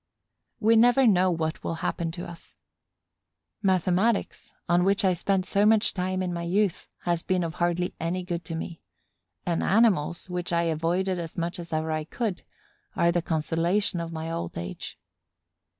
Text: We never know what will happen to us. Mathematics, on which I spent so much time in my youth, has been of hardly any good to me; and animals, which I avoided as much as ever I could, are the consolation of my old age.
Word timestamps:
We 0.59 0.75
never 0.75 1.05
know 1.05 1.29
what 1.29 1.63
will 1.63 1.75
happen 1.75 2.09
to 2.13 2.25
us. 2.25 2.55
Mathematics, 3.61 4.51
on 4.67 4.83
which 4.83 5.05
I 5.05 5.13
spent 5.13 5.45
so 5.45 5.63
much 5.63 5.93
time 5.93 6.23
in 6.23 6.33
my 6.33 6.41
youth, 6.41 6.89
has 7.01 7.21
been 7.21 7.43
of 7.43 7.53
hardly 7.53 7.93
any 7.99 8.23
good 8.23 8.43
to 8.45 8.55
me; 8.55 8.81
and 9.45 9.61
animals, 9.61 10.27
which 10.27 10.51
I 10.51 10.63
avoided 10.63 11.19
as 11.19 11.37
much 11.37 11.59
as 11.59 11.71
ever 11.71 11.91
I 11.91 12.05
could, 12.05 12.43
are 12.95 13.11
the 13.11 13.21
consolation 13.21 13.99
of 14.01 14.11
my 14.11 14.31
old 14.31 14.57
age. 14.57 14.97